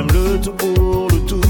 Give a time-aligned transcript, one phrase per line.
[0.00, 1.40] même le tout pour le tout,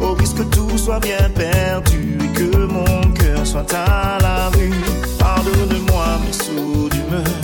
[0.00, 4.72] au risque que tout soit bien perdu et que mon cœur soit à la rue.
[5.18, 7.34] Pardonne-moi mes sauts d'humeur,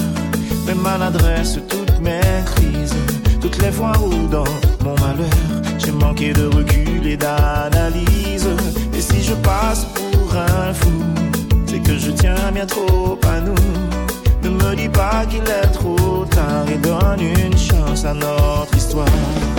[0.67, 2.21] mes maladresses, toutes mes
[2.55, 2.95] crises,
[3.41, 4.53] toutes les fois où dans
[4.85, 5.39] mon malheur,
[5.79, 8.49] j'ai manqué de recul et d'analyse.
[8.97, 10.93] Et si je passe pour un fou,
[11.67, 13.55] c'est que je tiens bien trop à nous.
[14.43, 19.52] Ne me dis pas qu'il est trop tard et donne une chance à notre histoire.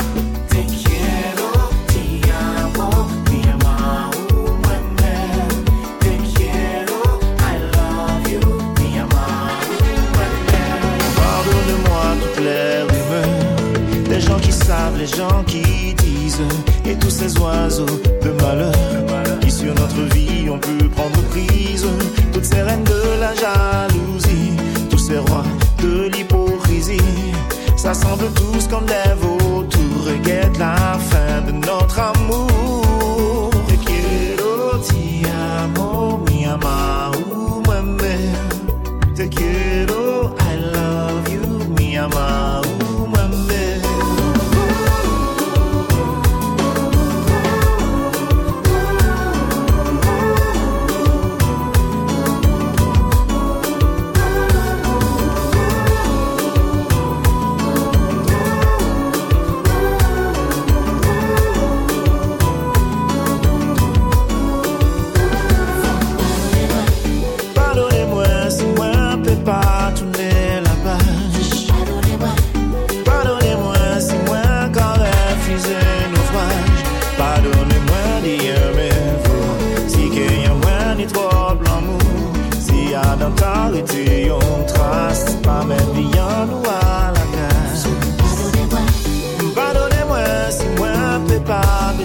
[15.03, 16.47] les gens qui disent
[16.85, 21.85] et tous ces oiseaux de malheur qui sur notre vie ont pu prendre prise.
[22.31, 24.53] Toutes ces reines de la jalousie,
[24.89, 25.43] tous ces rois
[25.81, 27.33] de l'hypocrisie,
[27.75, 29.23] ça semble tous qu'on lève
[29.57, 33.02] autour et guette la fin de notre amour.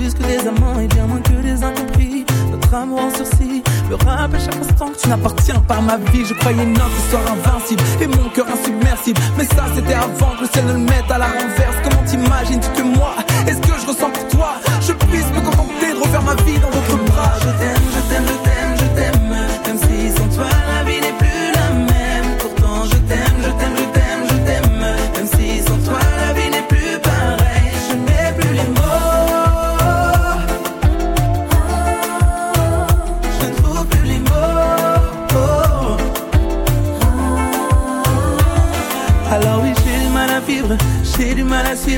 [0.00, 2.24] Plus que des amants et bien moins que des incompris.
[2.50, 6.24] Notre amour en sursis me rappelle chaque instant que tu n'appartiens pas à ma vie.
[6.24, 9.20] Je croyais notre histoire invincible et mon cœur insubmersible.
[9.36, 11.76] Mais ça, c'était avant que le ciel ne le mette à la renverse.
[11.84, 13.14] Comment t'imagines-tu que moi
[13.46, 14.54] Est-ce que je ressens pour toi?
[14.80, 17.32] Je puisse me contenter de refaire ma vie dans d'autres bras.
[17.42, 17.79] Je.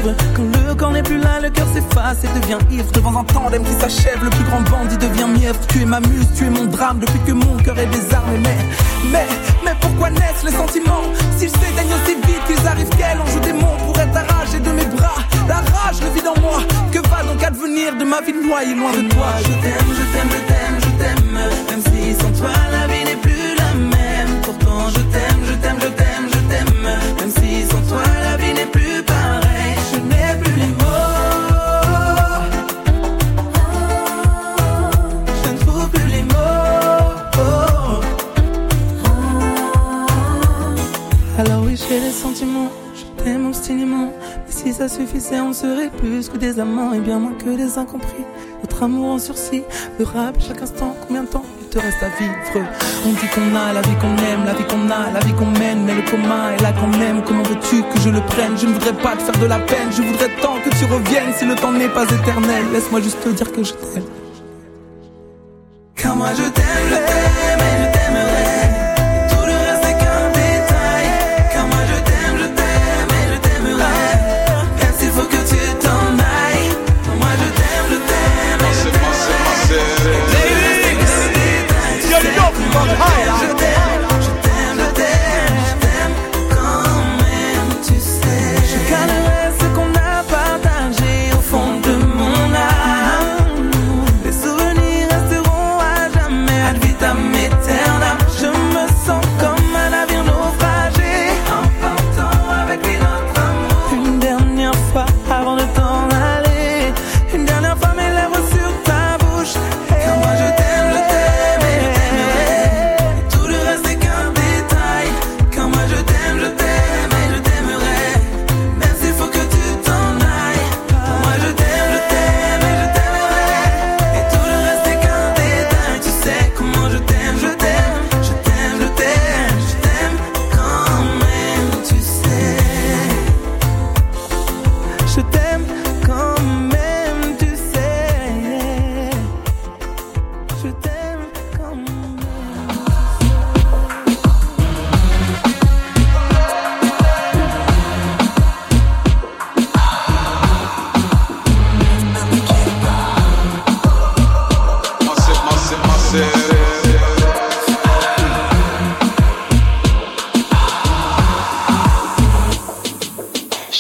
[0.03, 2.91] Quand le corps n'est plus là, le cœur s'efface et devient ivre.
[2.93, 5.59] Devant un tandem qui s'achève, le plus grand bandit devient mièvre.
[5.69, 8.39] Tu es ma muse, tu es mon drame, depuis que mon cœur est désarmé.
[8.43, 8.57] Mais,
[9.13, 9.27] mais,
[9.65, 11.05] mais pourquoi naissent les sentiments?
[11.39, 14.71] S'ils s'éteignent aussi vite qu'ils arrivent qu'elle, en joue des mots pour être arraché de
[14.73, 15.23] mes bras.
[15.47, 16.59] La rage le vide en moi.
[16.91, 18.75] Que va donc advenir de ma vie noyée?
[18.75, 21.25] Loin de toi Je t'aime, je t'aime, je t'aime, je t'aime.
[21.71, 24.41] Même si sans toi la vie n'est plus la même.
[24.43, 26.75] Pourtant je t'aime, je t'aime, je t'aime, je t'aime.
[27.19, 29.82] Même si sans toi la vie n'est plus pareille.
[44.63, 48.25] si ça suffisait, on serait plus que des amants et bien moins que des incompris.
[48.63, 49.65] Notre amour en sursis,
[49.99, 52.69] le rap chaque instant, combien de temps il te reste à vivre?
[53.05, 55.47] On dit qu'on a la vie qu'on aime, la vie qu'on a, la vie qu'on
[55.59, 57.23] mène, mais le coma est là qu'on aime.
[57.27, 58.57] Comment veux-tu que je le prenne?
[58.57, 61.33] Je ne voudrais pas te faire de la peine, je voudrais tant que tu reviennes
[61.37, 62.65] si le temps n'est pas éternel.
[62.73, 64.05] Laisse-moi juste te dire que je t'aime.
[65.97, 67.32] Car moi je t'aime.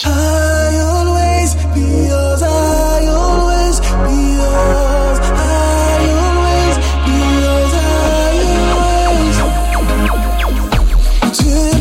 [0.02, 0.09] Tu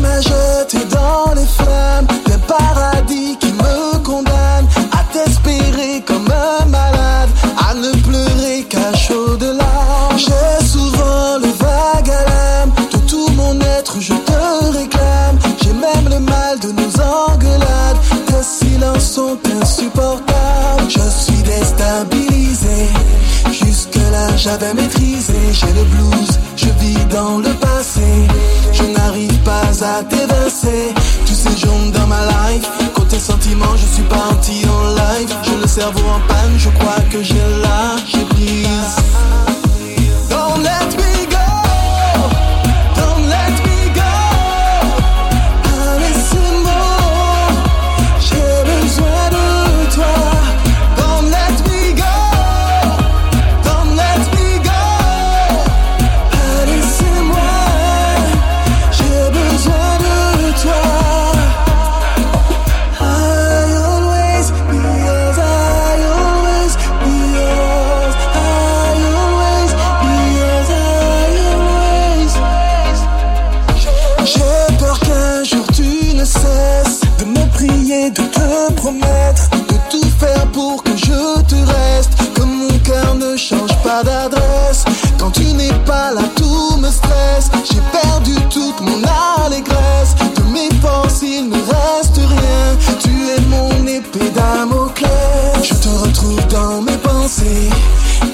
[0.00, 7.28] m'as jeté dans les flammes, des paradis qui me condamnent à t'espérer comme un malade,
[7.58, 10.16] à ne pleurer qu'à chaud de l'âme.
[10.16, 14.51] J'ai souvent le vague à l'âme, de tout mon être je te...
[24.42, 25.34] j'avais maîtrisé.
[25.52, 28.00] J'ai le blues, je vis dans le passé.
[28.72, 30.92] Je n'arrive pas à t'évincer,
[31.26, 32.68] tu séjournes dans ma life.
[32.94, 35.32] Côté sentiment, je suis parti en live.
[35.44, 36.41] J'ai le cerveau en panne,
[94.14, 95.62] épée Damoclès.
[95.62, 97.70] Je te retrouve dans mes pensées.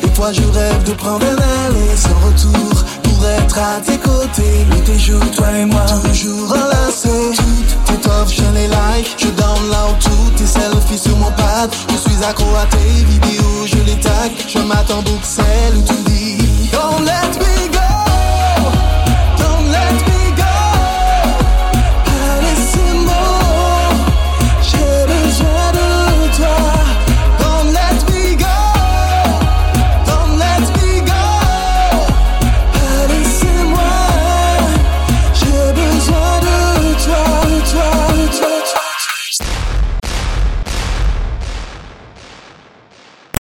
[0.03, 4.67] Des fois, je rêve de prendre un aller sans retour pour être à tes côtés.
[4.71, 7.33] Nuit et jour, toi et moi, toujours enlacés.
[7.37, 9.17] Toutes tes offres, je les like.
[9.19, 11.71] Je download toutes tes selfies sur mon pad.
[11.91, 14.33] Je suis accro à tes vidéos, je les tag.
[14.49, 16.08] Je m'attends Bruxelles ou